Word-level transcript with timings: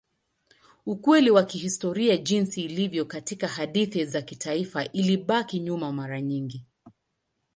Ukweli 0.85 1.31
wa 1.31 1.43
kihistoria 1.43 2.17
jinsi 2.17 2.61
ilivyo 2.63 3.05
katika 3.05 3.47
hadithi 3.47 4.05
za 4.05 4.21
kitaifa 4.21 4.85
ilibaki 4.91 5.59
nyuma 5.59 5.93
mara 5.93 6.21
nyingi. 6.21 6.65